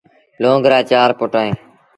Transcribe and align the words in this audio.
لونگ 0.41 0.65
رآ 0.71 0.79
چآر 0.89 1.09
پُٽ 1.19 1.31
اهيݩ۔ 1.39 1.57